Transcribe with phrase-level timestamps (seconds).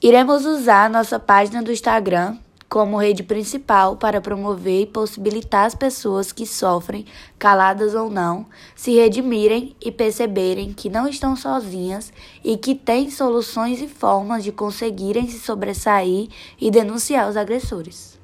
[0.00, 2.36] Iremos usar nossa página do Instagram
[2.68, 7.04] como rede principal para promover e possibilitar as pessoas que sofrem,
[7.36, 12.12] caladas ou não, se redimirem e perceberem que não estão sozinhas
[12.44, 16.28] e que têm soluções e formas de conseguirem se sobressair
[16.60, 18.16] e denunciar os agressores.